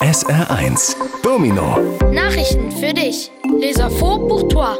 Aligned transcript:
SR1 0.00 0.94
Domino 1.22 1.78
Nachrichten 2.12 2.70
für 2.70 2.92
dich. 2.92 3.30
Les 3.58 3.78
infos 3.78 4.18
pour 4.28 4.46
toi. 4.48 4.76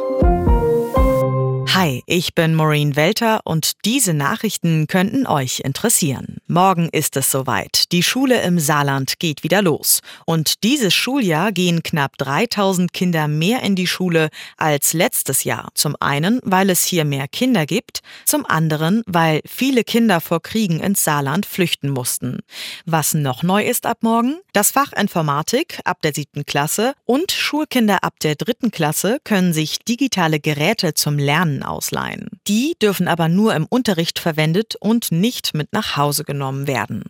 Hi, 1.79 2.01
ich 2.07 2.33
bin 2.33 2.55
Maureen 2.55 2.95
Welter 2.95 3.41
und 3.43 3.85
diese 3.85 4.15
Nachrichten 4.15 4.87
könnten 4.87 5.27
euch 5.27 5.59
interessieren. 5.59 6.37
Morgen 6.47 6.89
ist 6.91 7.15
es 7.17 7.29
soweit. 7.29 7.91
Die 7.91 8.01
Schule 8.01 8.41
im 8.41 8.57
Saarland 8.57 9.19
geht 9.19 9.43
wieder 9.43 9.61
los. 9.61 9.99
Und 10.25 10.63
dieses 10.63 10.95
Schuljahr 10.95 11.51
gehen 11.51 11.83
knapp 11.83 12.17
3000 12.17 12.93
Kinder 12.93 13.27
mehr 13.27 13.61
in 13.61 13.75
die 13.75 13.85
Schule 13.85 14.29
als 14.57 14.93
letztes 14.93 15.43
Jahr. 15.43 15.69
Zum 15.75 15.95
einen, 15.99 16.39
weil 16.41 16.71
es 16.71 16.83
hier 16.83 17.05
mehr 17.05 17.27
Kinder 17.27 17.67
gibt, 17.67 17.99
zum 18.25 18.43
anderen, 18.47 19.03
weil 19.05 19.41
viele 19.45 19.83
Kinder 19.83 20.19
vor 20.19 20.41
Kriegen 20.41 20.79
ins 20.79 21.03
Saarland 21.03 21.45
flüchten 21.45 21.91
mussten. 21.91 22.39
Was 22.87 23.13
noch 23.13 23.43
neu 23.43 23.63
ist 23.63 23.85
ab 23.85 23.99
morgen? 24.01 24.39
Das 24.51 24.71
Fach 24.71 24.93
Informatik 24.93 25.79
ab 25.83 26.01
der 26.01 26.15
siebten 26.15 26.43
Klasse 26.43 26.95
und 27.05 27.31
Schulkinder 27.31 28.03
ab 28.03 28.15
der 28.21 28.33
dritten 28.33 28.71
Klasse 28.71 29.19
können 29.23 29.53
sich 29.53 29.77
digitale 29.77 30.39
Geräte 30.39 30.95
zum 30.95 31.19
Lernen 31.19 31.61
ausleihen. 31.67 32.29
Die 32.47 32.75
dürfen 32.81 33.07
aber 33.07 33.29
nur 33.29 33.55
im 33.55 33.65
Unterricht 33.65 34.19
verwendet 34.19 34.75
und 34.75 35.11
nicht 35.11 35.53
mit 35.53 35.73
nach 35.73 35.97
Hause 35.97 36.23
genommen 36.23 36.67
werden. 36.67 37.03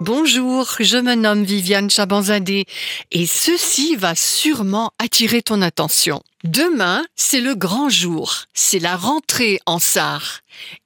Bonjour, 0.00 0.68
je 0.78 0.98
me 0.98 1.14
nomme 1.14 1.42
Viviane 1.42 1.88
Chabanzadeh 1.88 2.66
et 3.12 3.26
ceci 3.26 3.96
va 3.96 4.14
sûrement 4.14 4.92
attirer 4.98 5.40
ton 5.40 5.62
attention. 5.62 6.22
Demain, 6.44 7.06
c'est 7.16 7.40
le 7.40 7.54
grand 7.54 7.88
jour, 7.88 8.44
c'est 8.52 8.78
la 8.78 8.94
rentrée 8.94 9.58
en 9.64 9.78
Sarre. 9.78 10.40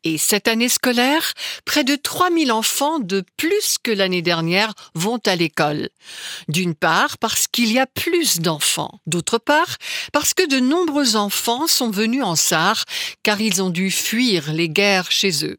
Et 0.05 0.17
cette 0.17 0.47
année 0.47 0.69
scolaire, 0.69 1.33
près 1.65 1.83
de 1.83 1.97
3000 1.97 2.53
enfants 2.53 3.01
de 3.01 3.25
plus 3.37 3.79
que 3.83 3.91
l'année 3.91 4.23
dernière 4.23 4.73
vont 4.95 5.21
à 5.27 5.35
l'école. 5.35 5.89
D'une 6.47 6.77
part 6.77 7.19
parce 7.19 7.49
qu'il 7.49 7.73
y 7.73 7.81
a 7.81 7.87
plus 7.87 8.39
d'enfants, 8.39 9.01
d'autre 9.07 9.39
part 9.39 9.77
parce 10.13 10.35
que 10.35 10.49
de 10.49 10.61
nombreux 10.61 11.17
enfants 11.17 11.67
sont 11.67 11.91
venus 11.91 12.23
en 12.23 12.37
Sarre 12.37 12.85
car 13.25 13.41
ils 13.41 13.61
ont 13.61 13.71
dû 13.71 13.91
fuir 13.91 14.53
les 14.53 14.69
guerres 14.69 15.11
chez 15.11 15.45
eux. 15.45 15.59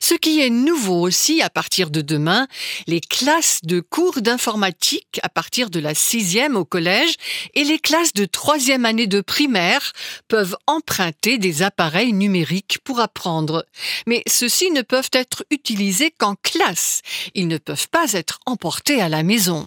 Ce 0.00 0.14
qui 0.14 0.40
est 0.40 0.50
nouveau 0.50 1.00
aussi 1.00 1.42
à 1.42 1.50
partir 1.50 1.90
de 1.90 2.00
demain, 2.00 2.46
les 2.86 3.00
classes 3.00 3.60
de 3.62 3.80
cours 3.80 4.20
d'informatique 4.20 5.20
à 5.22 5.28
partir 5.28 5.70
de 5.70 5.80
la 5.80 5.94
sixième 5.94 6.56
au 6.56 6.64
collège 6.64 7.14
et 7.54 7.64
les 7.64 7.78
classes 7.78 8.12
de 8.12 8.24
troisième 8.24 8.84
année 8.84 9.06
de 9.06 9.20
primaire 9.20 9.92
peuvent 10.28 10.56
emprunter 10.66 11.38
des 11.38 11.62
appareils 11.62 12.12
numériques 12.12 12.78
pour 12.84 13.00
apprendre. 13.00 13.66
Mais 14.06 14.22
ceux-ci 14.26 14.70
ne 14.70 14.82
peuvent 14.82 15.10
être 15.12 15.44
utilisés 15.50 16.12
qu'en 16.16 16.34
classe. 16.36 17.02
Ils 17.34 17.48
ne 17.48 17.58
peuvent 17.58 17.88
pas 17.88 18.12
être 18.12 18.40
emportés 18.46 19.00
à 19.00 19.08
la 19.08 19.22
maison. 19.22 19.66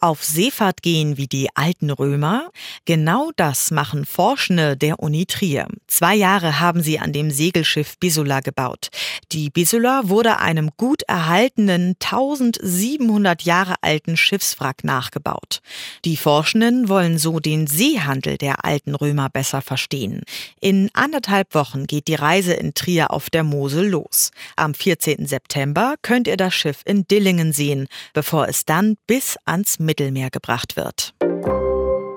Auf 0.00 0.24
Seefahrt 0.24 0.82
gehen 0.82 1.16
wie 1.16 1.26
die 1.26 1.48
alten 1.54 1.90
Römer? 1.90 2.50
Genau 2.84 3.30
das 3.36 3.70
machen 3.70 4.04
Forschende 4.04 4.76
der 4.76 5.00
Uni 5.00 5.26
Trier. 5.26 5.66
Zwei 5.86 6.14
Jahre 6.14 6.60
haben 6.60 6.82
sie 6.82 6.98
an 6.98 7.12
dem 7.12 7.30
Segelschiff 7.30 7.98
Bisula 7.98 8.40
gebaut. 8.40 8.88
Die 9.32 9.50
Bisula 9.50 10.08
wurde 10.08 10.38
einem 10.38 10.70
gut 10.76 11.02
erhaltenen 11.02 11.96
1700 12.00 13.42
Jahre 13.42 13.74
alten 13.82 14.16
Schiffswrack 14.16 14.84
nachgebaut. 14.84 15.60
Die 16.04 16.16
Forschenden 16.16 16.88
wollen 16.88 17.18
so 17.18 17.40
den 17.40 17.66
Seehandel 17.66 18.38
der 18.38 18.64
alten 18.64 18.94
Römer 18.94 19.28
besser 19.28 19.62
verstehen. 19.62 20.22
In 20.60 20.90
anderthalb 20.94 21.54
Wochen 21.54 21.86
geht 21.86 22.08
die 22.08 22.14
Reise 22.14 22.54
in 22.54 22.74
Trier 22.74 23.10
auf 23.10 23.30
der 23.30 23.44
Mosel 23.44 23.88
los. 23.88 24.30
Am 24.56 24.74
14. 24.74 25.26
September 25.26 25.94
könnt 26.02 26.28
ihr 26.28 26.36
das 26.36 26.54
Schiff 26.54 26.82
in 26.84 27.06
Dillingen 27.06 27.52
sehen, 27.52 27.88
bevor 28.12 28.48
es 28.48 28.64
dann 28.64 28.96
bis 29.06 29.36
ans 29.48 29.78
Mittelmeer 29.78 30.28
gebracht 30.30 30.76
wird. 30.76 31.14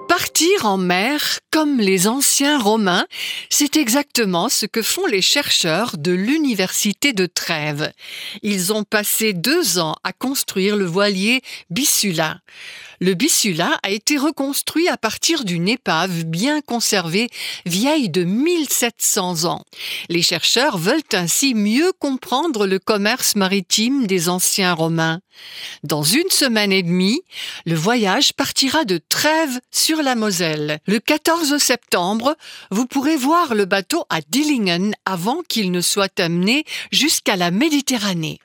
Partir 0.08 0.66
en 0.66 0.78
mer 0.78 1.40
comme 1.52 1.80
les 1.80 2.06
anciens 2.08 2.60
Romains, 2.60 3.08
c'est 3.50 3.78
exactement 3.78 4.50
ce 4.50 4.66
que 4.66 4.81
font 4.81 5.06
les 5.06 5.22
chercheurs 5.22 5.97
de 5.97 6.12
l'Université 6.12 7.14
de 7.14 7.25
Trèves. 7.25 7.92
Ils 8.44 8.74
ont 8.74 8.84
passé 8.84 9.34
deux 9.34 9.80
ans 9.80 9.96
à 10.03 10.12
construire 10.12 10.75
le 10.75 10.86
voilier 10.86 11.42
Bissula. 11.69 12.42
Le 13.03 13.16
Bissula 13.16 13.79
a 13.81 13.89
été 13.89 14.19
reconstruit 14.19 14.88
à 14.88 14.95
partir 14.95 15.44
d'une 15.44 15.67
épave 15.67 16.23
bien 16.23 16.62
conservée, 16.62 17.31
vieille 17.66 18.09
de 18.09 18.23
1700 18.23 19.45
ans. 19.45 19.66
Les 20.09 20.22
chercheurs 20.22 20.78
veulent 20.78 21.01
ainsi 21.13 21.56
mieux 21.56 21.94
comprendre 21.97 22.67
le 22.67 22.78
commerce 22.78 23.35
maritime 23.35 24.06
des 24.06 24.29
anciens 24.29 24.75
Romains. 24.75 25.19
Dans 25.84 26.03
une 26.03 26.29
semaine 26.29 26.72
et 26.72 26.84
demie, 26.84 27.22
le 27.66 27.73
voyage 27.73 28.34
partira 28.34 28.85
de 28.85 29.00
Trèves 29.09 29.59
sur 29.72 30.03
la 30.03 30.13
Moselle. 30.13 30.78
Le 30.85 31.00
14 31.00 31.57
septembre, 31.57 32.38
vous 32.69 32.85
pourrez 32.85 33.16
voir 33.16 33.56
le 33.56 33.66
bateau 33.66 34.06
à 34.12 34.22
Dillingen 34.22 34.94
avant 35.06 35.41
qu'il 35.50 35.72
ne 35.72 35.81
soit 35.81 36.19
amené 36.19 36.66
jusqu'à 36.91 37.35
la 37.35 37.50
Méditerranée. 37.50 38.39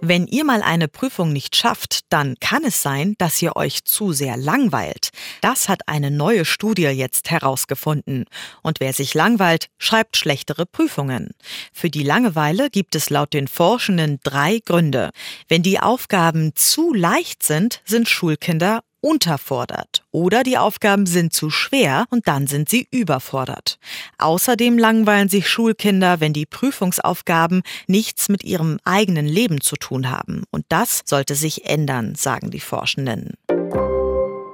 Wenn 0.00 0.26
ihr 0.26 0.44
mal 0.44 0.62
eine 0.62 0.88
Prüfung 0.88 1.32
nicht 1.32 1.56
schafft, 1.56 2.00
dann 2.10 2.36
kann 2.40 2.64
es 2.64 2.82
sein, 2.82 3.14
dass 3.18 3.40
ihr 3.40 3.56
euch 3.56 3.84
zu 3.84 4.12
sehr 4.12 4.36
langweilt. 4.36 5.10
Das 5.40 5.68
hat 5.68 5.88
eine 5.88 6.10
neue 6.10 6.44
Studie 6.44 6.82
jetzt 6.82 7.30
herausgefunden. 7.30 8.24
Und 8.62 8.80
wer 8.80 8.92
sich 8.92 9.14
langweilt, 9.14 9.68
schreibt 9.78 10.16
schlechtere 10.16 10.66
Prüfungen. 10.66 11.30
Für 11.72 11.90
die 11.90 12.02
Langeweile 12.02 12.70
gibt 12.70 12.94
es 12.94 13.10
laut 13.10 13.32
den 13.32 13.48
Forschenden 13.48 14.20
drei 14.22 14.60
Gründe. 14.64 15.10
Wenn 15.48 15.62
die 15.62 15.80
Aufgaben 15.80 16.54
zu 16.54 16.92
leicht 16.92 17.42
sind, 17.42 17.80
sind 17.84 18.08
Schulkinder 18.08 18.82
unterfordert 19.04 20.02
oder 20.12 20.42
die 20.42 20.56
Aufgaben 20.56 21.04
sind 21.04 21.34
zu 21.34 21.50
schwer 21.50 22.06
und 22.08 22.26
dann 22.26 22.46
sind 22.46 22.70
sie 22.70 22.88
überfordert. 22.90 23.78
Außerdem 24.16 24.78
langweilen 24.78 25.28
sich 25.28 25.46
Schulkinder, 25.46 26.20
wenn 26.20 26.32
die 26.32 26.46
Prüfungsaufgaben 26.46 27.62
nichts 27.86 28.30
mit 28.30 28.44
ihrem 28.44 28.78
eigenen 28.84 29.26
Leben 29.26 29.60
zu 29.60 29.76
tun 29.76 30.10
haben. 30.10 30.44
Und 30.50 30.64
das 30.70 31.02
sollte 31.04 31.34
sich 31.34 31.66
ändern, 31.66 32.14
sagen 32.14 32.50
die 32.50 32.60
Forschenden. 32.60 33.34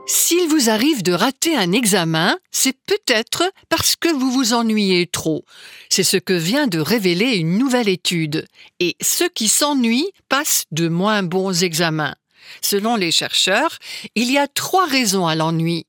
S'il 0.07 0.49
vous 0.49 0.69
arrive 0.69 1.05
de 1.05 1.13
rater 1.13 1.57
un 1.57 1.73
examen, 1.73 2.37
c'est 2.51 2.77
peut-être 2.87 3.45
parce 3.69 3.95
que 3.95 4.09
vous 4.09 4.33
vous 4.33 4.53
ennuyez 4.53 5.07
trop. 5.07 5.45
C'est 5.89 6.03
ce 6.03 6.17
que 6.17 6.33
vient 6.33 6.67
de 6.67 6.81
révéler 6.81 7.37
une 7.37 7.57
nouvelle 7.57 7.89
étude. 7.89 8.49
Et 8.81 8.97
ceux 9.01 9.29
qui 9.29 9.47
s'ennuient 9.47 10.11
passent 10.29 10.65
de 10.73 10.89
moins 10.89 11.23
bons 11.23 11.63
examens. 11.63 12.17
Selon 12.63 12.97
les 12.97 13.11
chercheurs, 13.11 13.79
il 14.15 14.31
y 14.31 14.39
a 14.39 14.49
trois 14.49 14.87
raisons 14.87 15.27
à 15.27 15.35
l'ennui. 15.35 15.87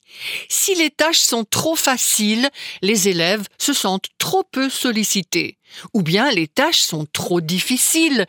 Si 0.49 0.75
les 0.75 0.89
tâches 0.89 1.19
sont 1.19 1.43
trop 1.43 1.75
faciles, 1.75 2.49
les 2.81 3.07
élèves 3.07 3.47
se 3.57 3.73
sentent 3.73 4.09
trop 4.17 4.43
peu 4.43 4.69
sollicités. 4.69 5.57
Ou 5.93 6.01
bien 6.01 6.31
les 6.31 6.47
tâches 6.47 6.81
sont 6.81 7.05
trop 7.11 7.41
difficiles, 7.41 8.25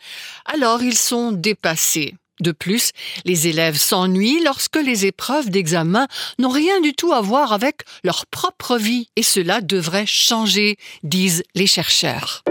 alors 0.47 0.83
ils 0.83 0.99
sont 0.99 1.33
dépassés. 1.33 2.15
De 2.41 2.51
plus, 2.51 2.91
les 3.25 3.47
élèves 3.47 3.77
s'ennuient 3.77 4.43
lorsque 4.43 4.77
les 4.77 5.07
épreuves 5.07 5.49
d'examen 5.49 6.09
n'ont 6.39 6.49
rien 6.49 6.81
du 6.81 6.93
tout 6.93 7.13
à 7.13 7.21
voir 7.21 7.53
avec 7.53 7.83
leur 8.03 8.27
propre 8.27 8.79
vie. 8.79 9.09
Et 9.15 9.23
cela 9.23 9.61
devrait 9.61 10.07
changer, 10.07 10.77
disent 11.05 11.45
les 11.55 11.69
chercheurs. 11.69 12.43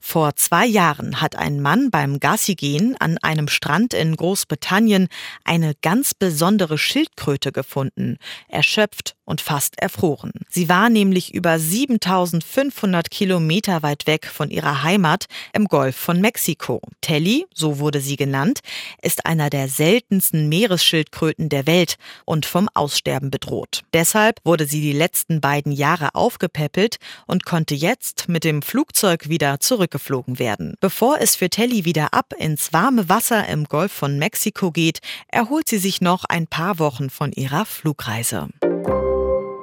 Vor 0.00 0.36
zwei 0.36 0.66
Jahren 0.66 1.20
hat 1.20 1.36
ein 1.36 1.60
Mann 1.60 1.90
beim 1.90 2.20
Gassigehen 2.20 2.96
an 2.98 3.18
einem 3.18 3.48
Strand 3.48 3.94
in 3.94 4.16
Großbritannien 4.16 5.08
eine 5.44 5.74
ganz 5.82 6.14
besondere 6.14 6.78
Schildkröte 6.78 7.52
gefunden, 7.52 8.18
erschöpft 8.48 9.16
und 9.24 9.40
fast 9.40 9.78
erfroren. 9.78 10.32
Sie 10.48 10.68
war 10.68 10.90
nämlich 10.90 11.34
über 11.34 11.58
7500 11.58 13.10
Kilometer 13.10 13.82
weit 13.82 14.06
weg 14.06 14.26
von 14.26 14.50
ihrer 14.50 14.82
Heimat 14.82 15.26
im 15.52 15.66
Golf 15.66 15.96
von 15.96 16.20
Mexiko. 16.20 16.80
Telly, 17.00 17.46
so 17.54 17.78
wurde 17.78 18.00
sie 18.00 18.16
genannt, 18.16 18.60
ist 19.00 19.26
einer 19.26 19.50
der 19.50 19.68
seltensten 19.68 20.48
Meeresschildkröten 20.48 21.48
der 21.48 21.66
Welt 21.66 21.96
und 22.24 22.46
vom 22.46 22.68
Aussterben 22.74 23.30
bedroht. 23.30 23.82
Deshalb 23.92 24.40
wurde 24.44 24.66
sie 24.66 24.80
die 24.80 24.92
letzten 24.92 25.40
beiden 25.40 25.72
Jahre 25.72 26.14
aufgepäppelt 26.14 26.96
und 27.26 27.44
konnte 27.44 27.74
jetzt 27.74 28.28
mit 28.28 28.44
dem 28.44 28.62
Flugzeug 28.62 29.28
wieder 29.28 29.60
zurückgeflogen 29.60 30.38
werden. 30.38 30.74
Bevor 30.80 31.20
es 31.20 31.36
für 31.36 31.48
Telly 31.48 31.84
wieder 31.84 32.12
ab 32.12 32.34
ins 32.38 32.72
warme 32.72 33.08
Wasser 33.08 33.48
im 33.48 33.64
Golf 33.64 33.92
von 33.92 34.18
Mexiko 34.18 34.70
geht, 34.70 35.00
erholt 35.28 35.68
sie 35.68 35.78
sich 35.78 36.00
noch 36.00 36.24
ein 36.24 36.46
paar 36.46 36.78
Wochen 36.78 37.10
von 37.10 37.32
ihrer 37.32 37.64
Flugreise. 37.64 38.48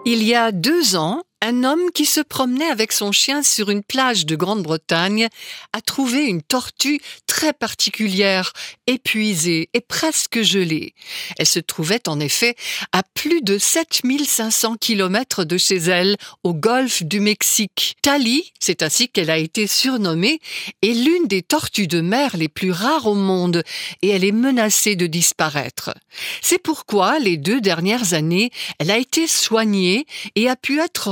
Il 0.05 0.23
y 0.23 0.33
a 0.33 0.51
deux 0.51 0.95
ans, 0.95 1.23
Un 1.41 1.63
homme 1.63 1.91
qui 1.93 2.05
se 2.05 2.19
promenait 2.19 2.69
avec 2.69 2.91
son 2.91 3.13
chien 3.13 3.43
sur 3.43 3.69
une 3.69 3.81
plage 3.81 4.25
de 4.25 4.35
Grande-Bretagne 4.35 5.29
a 5.71 5.79
trouvé 5.79 6.25
une 6.25 6.41
tortue 6.41 6.99
très 7.27 7.53
particulière, 7.53 8.51
épuisée 8.87 9.69
et 9.73 9.79
presque 9.79 10.41
gelée. 10.41 10.93
Elle 11.37 11.45
se 11.45 11.59
trouvait 11.59 12.09
en 12.09 12.19
effet 12.19 12.55
à 12.91 13.03
plus 13.03 13.41
de 13.41 13.57
7500 13.57 14.75
kilomètres 14.81 15.45
de 15.45 15.57
chez 15.57 15.77
elle, 15.77 16.17
au 16.43 16.53
golfe 16.53 17.03
du 17.03 17.21
Mexique. 17.21 17.95
Tali, 18.01 18.51
c'est 18.59 18.83
ainsi 18.83 19.07
qu'elle 19.07 19.29
a 19.29 19.37
été 19.37 19.65
surnommée, 19.65 20.41
est 20.81 20.93
l'une 20.93 21.27
des 21.27 21.41
tortues 21.41 21.87
de 21.87 22.01
mer 22.01 22.35
les 22.35 22.49
plus 22.49 22.71
rares 22.71 23.05
au 23.05 23.15
monde 23.15 23.63
et 24.01 24.09
elle 24.09 24.25
est 24.25 24.33
menacée 24.33 24.97
de 24.97 25.07
disparaître. 25.07 25.93
C'est 26.41 26.61
pourquoi 26.61 27.19
les 27.19 27.37
deux 27.37 27.61
dernières 27.61 28.13
années, 28.13 28.51
elle 28.79 28.91
a 28.91 28.97
été 28.97 29.25
soignée 29.25 30.05
et 30.35 30.49
a 30.49 30.57
pu 30.57 30.81
être 30.81 31.09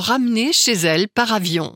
chez 0.52 0.74
elle 0.74 1.08
par 1.08 1.34
avion. 1.34 1.76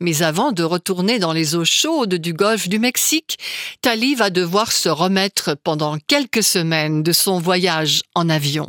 Mais 0.00 0.22
avant 0.22 0.52
de 0.52 0.62
retourner 0.62 1.18
dans 1.18 1.32
les 1.32 1.54
eaux 1.54 1.64
chaudes 1.64 2.14
du 2.14 2.32
golfe 2.32 2.68
du 2.68 2.78
Mexique, 2.78 3.38
Tali 3.80 4.14
va 4.14 4.30
devoir 4.30 4.72
se 4.72 4.88
remettre 4.88 5.56
pendant 5.62 5.98
quelques 6.06 6.42
semaines 6.42 7.02
de 7.02 7.12
son 7.12 7.38
voyage 7.38 8.02
en 8.14 8.28
avion. 8.28 8.66